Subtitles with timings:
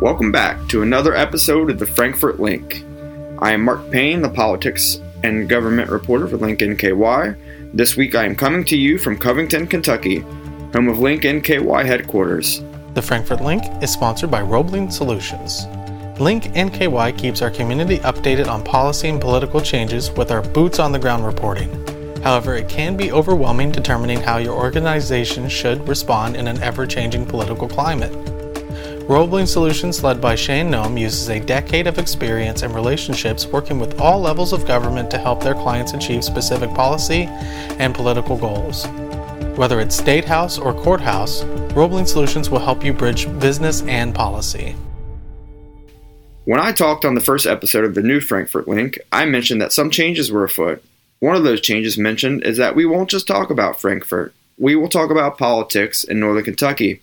[0.00, 2.84] Welcome back to another episode of the Frankfort Link.
[3.38, 7.72] I am Mark Payne, the politics and government reporter for Link NKY.
[7.72, 10.18] This week I am coming to you from Covington, Kentucky,
[10.74, 12.62] home of Link NKY headquarters.
[12.92, 15.64] The Frankfurt Link is sponsored by Roebling Solutions.
[16.20, 20.92] Link NKY keeps our community updated on policy and political changes with our boots on
[20.92, 21.70] the ground reporting.
[22.22, 27.24] However, it can be overwhelming determining how your organization should respond in an ever changing
[27.24, 28.12] political climate.
[29.08, 34.00] Roebling Solutions, led by Shane Noem, uses a decade of experience and relationships working with
[34.00, 37.26] all levels of government to help their clients achieve specific policy
[37.78, 38.88] and political goals.
[39.56, 41.44] Whether it's State House or Courthouse,
[41.76, 44.74] Roebling Solutions will help you bridge business and policy.
[46.44, 49.72] When I talked on the first episode of the new Frankfort Link, I mentioned that
[49.72, 50.82] some changes were afoot.
[51.20, 54.88] One of those changes mentioned is that we won't just talk about Frankfort, we will
[54.88, 57.02] talk about politics in Northern Kentucky.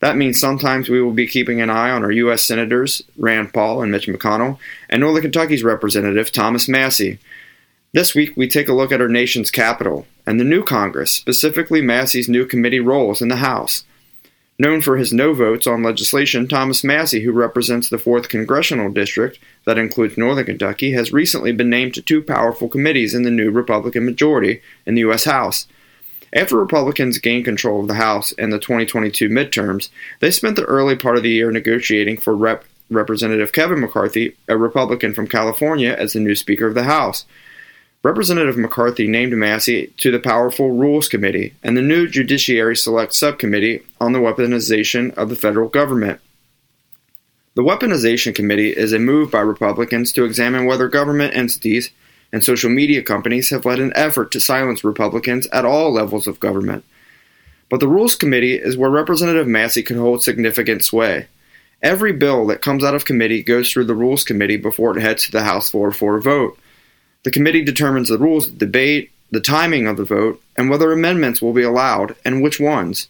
[0.00, 2.42] That means sometimes we will be keeping an eye on our U.S.
[2.42, 4.58] Senators, Rand Paul and Mitch McConnell,
[4.88, 7.18] and Northern Kentucky's Representative Thomas Massie.
[7.92, 11.80] This week, we take a look at our nation's capital and the new Congress, specifically
[11.80, 13.84] Massie's new committee roles in the House.
[14.60, 19.38] Known for his no votes on legislation, Thomas Massie, who represents the 4th Congressional District,
[19.64, 23.50] that includes Northern Kentucky, has recently been named to two powerful committees in the new
[23.50, 25.24] Republican majority in the U.S.
[25.24, 25.66] House.
[26.32, 29.88] After Republicans gained control of the House in the 2022 midterms,
[30.20, 32.64] they spent the early part of the year negotiating for Rep.
[32.90, 37.26] Representative Kevin McCarthy, a Republican from California, as the new Speaker of the House.
[38.02, 43.82] Representative McCarthy named Massie to the powerful Rules Committee and the new Judiciary Select Subcommittee
[44.00, 46.20] on the Weaponization of the Federal Government.
[47.54, 51.90] The Weaponization Committee is a move by Republicans to examine whether government entities
[52.32, 56.40] and social media companies have led an effort to silence Republicans at all levels of
[56.40, 56.84] government.
[57.68, 61.26] But the Rules Committee is where Representative Massie can hold significant sway.
[61.82, 65.24] Every bill that comes out of committee goes through the Rules Committee before it heads
[65.24, 66.58] to the House floor for a vote.
[67.24, 71.42] The committee determines the rules of debate, the timing of the vote, and whether amendments
[71.42, 73.08] will be allowed and which ones.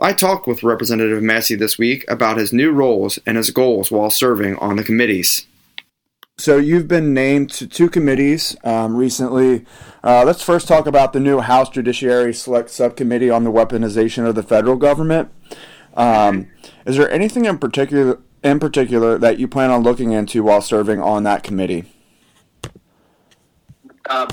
[0.00, 4.10] I talked with Representative Massie this week about his new roles and his goals while
[4.10, 5.44] serving on the committees.
[6.38, 9.66] So you've been named to two committees um, recently.
[10.04, 14.36] Uh, let's first talk about the new House Judiciary Select Subcommittee on the Weaponization of
[14.36, 15.32] the Federal Government.
[15.94, 16.48] Um,
[16.86, 21.00] is there anything in particular in particular that you plan on looking into while serving
[21.00, 21.92] on that committee?
[24.08, 24.28] Um,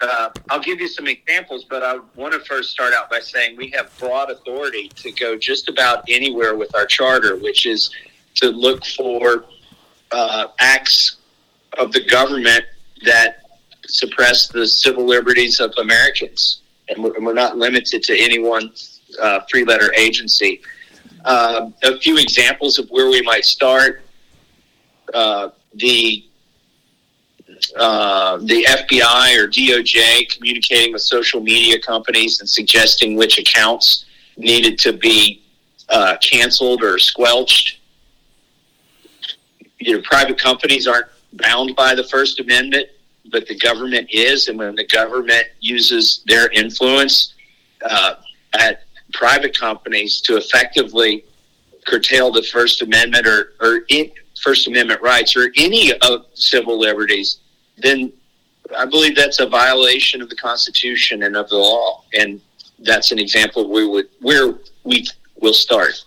[0.00, 3.58] uh, I'll give you some examples, but I want to first start out by saying
[3.58, 7.90] we have broad authority to go just about anywhere with our charter, which is
[8.36, 9.44] to look for
[10.12, 11.16] uh, acts
[11.78, 12.64] of the government
[13.04, 13.42] that
[13.86, 16.62] suppress the civil liberties of Americans.
[16.88, 18.72] And we're, and we're not limited to any one
[19.20, 20.60] uh, three letter agency.
[21.24, 24.02] Uh, a few examples of where we might start
[25.14, 26.24] uh, the
[27.76, 34.06] uh, the FBI or DOJ communicating with social media companies and suggesting which accounts
[34.38, 35.42] needed to be
[35.90, 37.79] uh, canceled or squelched
[40.02, 42.86] private companies aren't bound by the First Amendment,
[43.30, 47.34] but the government is, and when the government uses their influence
[47.88, 48.14] uh,
[48.58, 51.24] at private companies to effectively
[51.86, 53.80] curtail the First Amendment or, or
[54.42, 57.40] First Amendment rights or any of civil liberties,
[57.78, 58.12] then
[58.76, 62.40] I believe that's a violation of the Constitution and of the law, and
[62.80, 64.54] that's an example we would where
[64.84, 65.06] we
[65.40, 66.04] will start.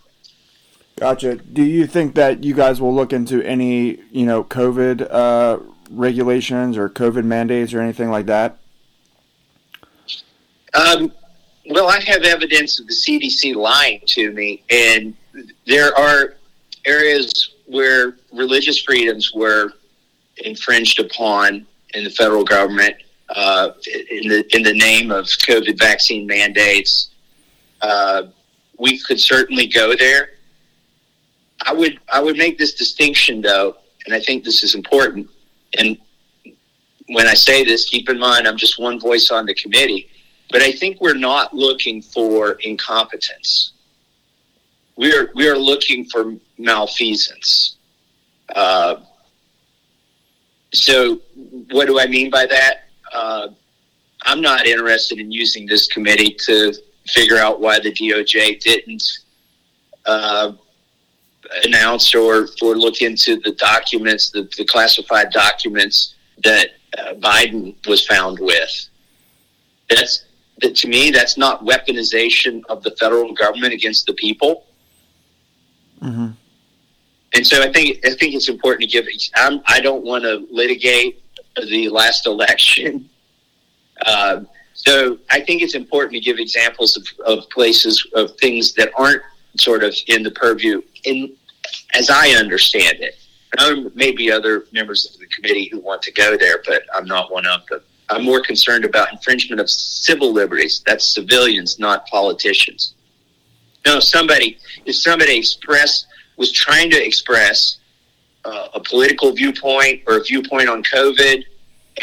[0.97, 1.35] Gotcha.
[1.35, 5.59] Do you think that you guys will look into any, you know, COVID uh,
[5.89, 8.59] regulations or COVID mandates or anything like that?
[10.73, 11.11] Um,
[11.69, 15.15] well, I have evidence of the CDC lying to me, and
[15.65, 16.35] there are
[16.85, 19.73] areas where religious freedoms were
[20.37, 22.95] infringed upon in the federal government
[23.29, 23.71] uh,
[24.11, 27.09] in the in the name of COVID vaccine mandates.
[27.81, 28.23] Uh,
[28.77, 30.31] we could certainly go there.
[31.63, 35.29] I would I would make this distinction though, and I think this is important.
[35.77, 35.97] And
[37.07, 40.09] when I say this, keep in mind I'm just one voice on the committee,
[40.51, 43.73] but I think we're not looking for incompetence.
[44.95, 47.77] We are we are looking for malfeasance.
[48.55, 48.97] Uh,
[50.73, 51.19] so,
[51.71, 52.85] what do I mean by that?
[53.13, 53.49] Uh,
[54.23, 56.73] I'm not interested in using this committee to
[57.07, 59.03] figure out why the DOJ didn't
[60.05, 60.53] uh,
[61.63, 68.05] announce or, or look into the documents, the, the classified documents that uh, Biden was
[68.05, 68.89] found with.
[69.89, 70.25] That's
[70.61, 74.65] that to me, that's not weaponization of the federal government against the people.
[76.01, 76.31] Mm-hmm.
[77.33, 79.07] and so I think I think it's important to give.
[79.35, 81.23] I'm, I don't want to litigate
[81.55, 83.09] the last election.
[84.05, 84.41] Uh,
[84.73, 89.21] so I think it's important to give examples of, of places of things that aren't
[89.57, 91.35] sort of in the purview in
[91.93, 93.15] as I understand it.
[93.57, 97.05] There may be other members of the committee who want to go there, but I'm
[97.05, 97.81] not one of them.
[98.09, 100.83] I'm more concerned about infringement of civil liberties.
[100.85, 102.95] That's civilians, not politicians.
[103.85, 106.05] No, somebody if somebody express
[106.37, 107.77] was trying to express
[108.45, 111.43] uh, a political viewpoint or a viewpoint on COVID,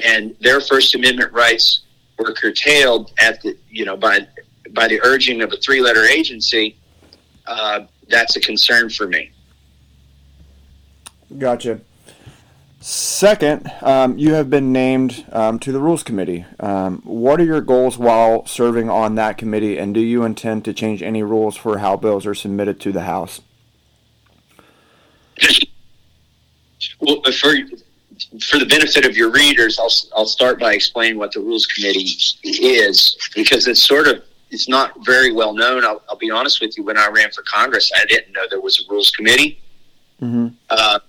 [0.04, 1.82] and their First Amendment rights
[2.18, 4.26] were curtailed at the you know by
[4.72, 6.76] by the urging of a three letter agency.
[7.46, 9.30] Uh, that's a concern for me.
[11.38, 11.80] Gotcha.
[12.82, 16.46] Second, um, you have been named um, to the Rules Committee.
[16.58, 20.72] Um, what are your goals while serving on that committee, and do you intend to
[20.72, 23.42] change any rules for how bills are submitted to the House?
[27.00, 27.54] Well, for
[28.40, 32.08] for the benefit of your readers, I'll I'll start by explaining what the Rules Committee
[32.42, 35.84] is because it's sort of it's not very well known.
[35.84, 36.84] I'll, I'll be honest with you.
[36.84, 39.60] When I ran for Congress, I didn't know there was a Rules Committee.
[40.20, 40.48] Mm-hmm.
[40.68, 41.00] Uh,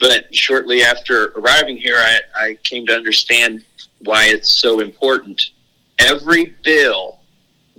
[0.00, 3.64] but shortly after arriving here, I, I came to understand
[4.00, 5.50] why it's so important.
[5.98, 7.18] Every bill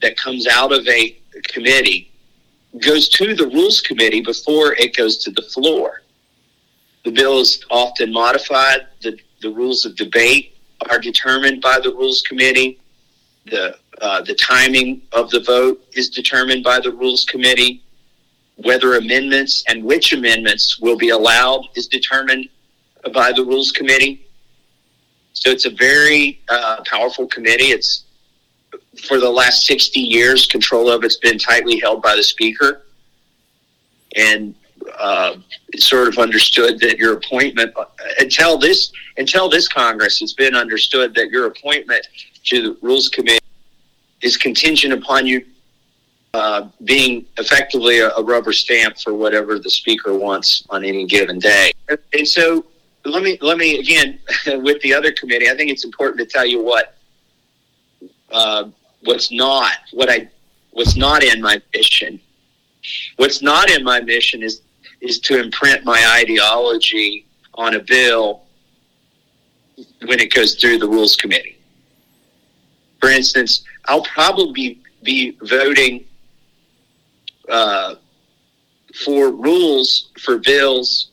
[0.01, 2.11] that comes out of a committee
[2.79, 6.03] goes to the Rules Committee before it goes to the floor.
[7.03, 8.87] The bill is often modified.
[9.01, 10.55] The, the rules of debate
[10.89, 12.79] are determined by the Rules Committee.
[13.47, 17.83] The, uh, the timing of the vote is determined by the Rules Committee.
[18.63, 22.49] Whether amendments and which amendments will be allowed is determined
[23.13, 24.25] by the Rules Committee.
[25.33, 27.71] So it's a very uh, powerful committee.
[27.71, 28.03] It's
[29.07, 32.83] for the last 60 years, control of it's been tightly held by the Speaker.
[34.15, 34.53] And
[34.99, 35.35] uh,
[35.69, 37.73] it's sort of understood that your appointment
[38.19, 42.07] until this until this Congress, it's been understood that your appointment
[42.45, 43.45] to the Rules Committee
[44.21, 45.45] is contingent upon you
[46.33, 51.39] uh, being effectively a, a, rubber stamp for whatever the speaker wants on any given
[51.39, 51.73] day.
[52.13, 52.65] And so,
[53.03, 54.19] let me let me again
[54.63, 55.49] with the other committee.
[55.49, 56.95] I think it's important to tell you what
[58.31, 58.69] uh,
[59.03, 60.29] what's not what I
[60.71, 62.19] what's not in my mission.
[63.17, 64.61] What's not in my mission is
[65.01, 67.25] is to imprint my ideology
[67.55, 68.43] on a bill
[70.05, 71.57] when it goes through the rules committee.
[73.01, 76.05] For instance, I'll probably be voting
[77.51, 77.95] uh,
[79.05, 81.11] for rules for bills.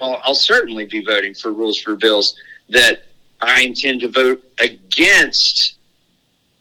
[0.00, 2.36] Well, I'll certainly be voting for rules for bills
[2.68, 3.02] that
[3.40, 5.76] I intend to vote against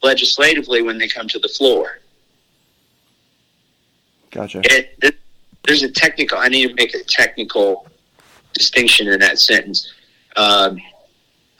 [0.03, 1.99] legislatively when they come to the floor.
[4.31, 4.61] Gotcha.
[4.65, 5.15] It, it,
[5.65, 6.37] there's a technical.
[6.37, 7.87] I need to make a technical
[8.53, 9.93] distinction in that sentence.
[10.35, 10.81] Um,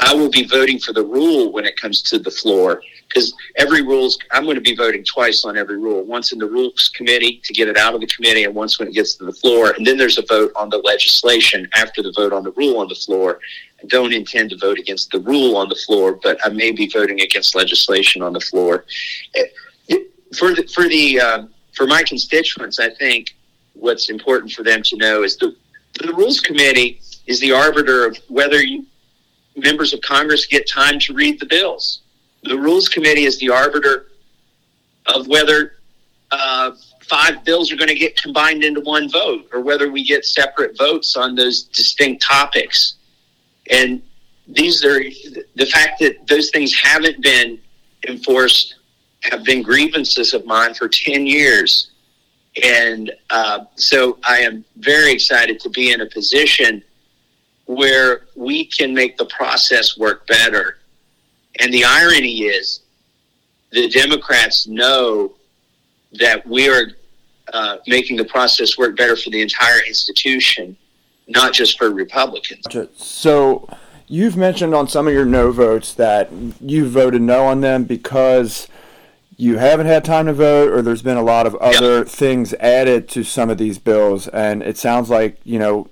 [0.05, 3.81] I will be voting for the rule when it comes to the floor because every
[3.81, 6.03] rules I'm going to be voting twice on every rule.
[6.03, 8.87] Once in the rules committee to get it out of the committee, and once when
[8.87, 9.71] it gets to the floor.
[9.71, 12.87] And then there's a vote on the legislation after the vote on the rule on
[12.87, 13.39] the floor.
[13.81, 16.87] I don't intend to vote against the rule on the floor, but I may be
[16.87, 18.85] voting against legislation on the floor.
[20.37, 21.43] For the for the uh,
[21.73, 23.35] for my constituents, I think
[23.73, 25.55] what's important for them to know is the
[25.99, 28.85] the rules committee is the arbiter of whether you,
[29.55, 32.01] members of Congress get time to read the bills
[32.45, 34.07] the Rules Committee is the arbiter
[35.07, 35.74] of whether
[36.31, 36.71] uh,
[37.07, 40.77] five bills are going to get combined into one vote or whether we get separate
[40.77, 42.95] votes on those distinct topics.
[43.69, 44.01] And
[44.47, 45.00] these are
[45.55, 47.59] the fact that those things haven't been
[48.07, 48.75] enforced
[49.24, 51.91] have been grievances of mine for 10 years.
[52.63, 56.83] And uh, so I am very excited to be in a position
[57.65, 60.77] where we can make the process work better
[61.60, 62.81] and the irony is,
[63.72, 65.34] the Democrats know
[66.13, 66.91] that we are
[67.53, 70.75] uh, making the process work better for the entire institution,
[71.27, 72.65] not just for Republicans.
[72.95, 73.69] So,
[74.07, 76.29] you've mentioned on some of your no votes that
[76.62, 78.67] you voted no on them because
[79.38, 82.07] you haven't had time to vote or there's been a lot of other yep.
[82.07, 85.89] things added to some of these bills and it sounds like you know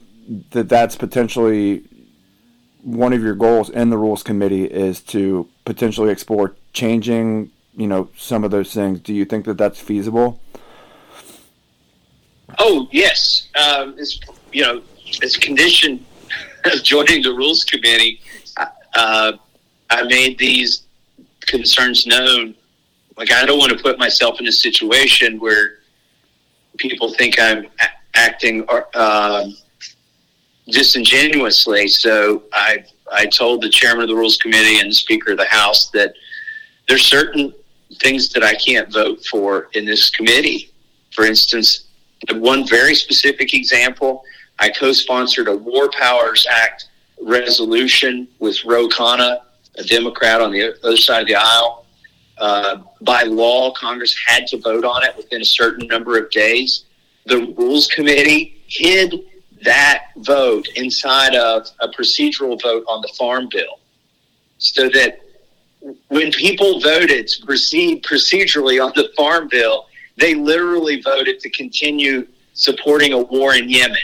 [0.51, 1.83] that that's potentially
[2.81, 8.09] one of your goals in the rules committee is to potentially explore changing, you know,
[8.17, 8.99] some of those things.
[8.99, 10.39] Do you think that that's feasible?
[12.59, 14.19] Oh yes, um, it's
[14.51, 14.81] you know,
[15.23, 16.05] as a condition
[16.65, 18.19] of joining the rules committee,
[18.93, 19.33] uh,
[19.89, 20.83] I made these
[21.41, 22.53] concerns known.
[23.17, 25.79] Like I don't want to put myself in a situation where
[26.77, 27.67] people think I'm
[28.13, 28.87] acting or.
[28.97, 29.55] Um,
[30.67, 31.87] disingenuously.
[31.87, 35.45] So I I told the chairman of the Rules Committee and the Speaker of the
[35.45, 36.13] House that
[36.87, 37.53] there's certain
[38.01, 40.71] things that I can't vote for in this committee.
[41.11, 41.87] For instance,
[42.31, 44.23] one very specific example,
[44.59, 46.89] I co-sponsored a War Powers Act
[47.21, 49.41] resolution with Ro Khanna,
[49.77, 51.85] a Democrat on the other side of the aisle.
[52.37, 56.85] Uh, by law, Congress had to vote on it within a certain number of days.
[57.25, 59.13] The Rules Committee hid
[59.63, 63.79] that vote inside of a procedural vote on the Farm Bill
[64.57, 65.19] so that
[66.07, 72.27] when people voted to proceed procedurally on the Farm Bill, they literally voted to continue
[72.53, 73.97] supporting a war in Yemen.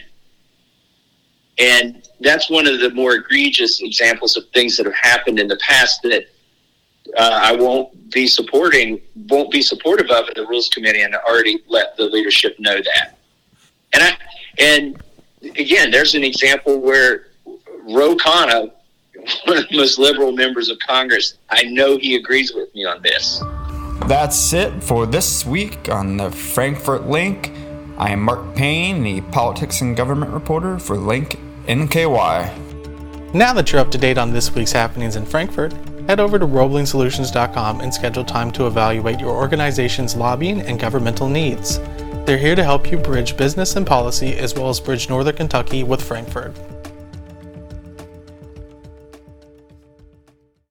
[1.58, 5.58] And that's one of the more egregious examples of things that have happened in the
[5.58, 6.26] past that
[7.18, 11.20] uh, I won't be supporting, won't be supportive of in the Rules Committee, and I
[11.20, 13.18] already let the leadership know that.
[13.94, 14.18] And I,
[14.58, 15.04] and
[15.42, 17.28] again, there's an example where
[17.84, 18.72] Ro Khanna,
[19.46, 23.02] one of the most liberal members of Congress, I know he agrees with me on
[23.02, 23.42] this.
[24.08, 27.52] That's it for this week on the Frankfort Link.
[27.98, 33.34] I am Mark Payne, the politics and government reporter for Link NKY.
[33.34, 35.74] Now that you're up to date on this week's happenings in Frankfort,
[36.08, 41.80] head over to roeblingsolutions.com and schedule time to evaluate your organization's lobbying and governmental needs.
[42.30, 45.82] They're here to help you bridge business and policy as well as bridge Northern Kentucky
[45.82, 46.54] with Frankfort.